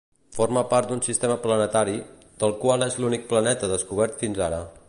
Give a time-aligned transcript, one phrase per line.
[0.35, 1.95] Forma part d'un sistema planetari,
[2.45, 4.65] del qual és l'únic planeta descobert fins ara.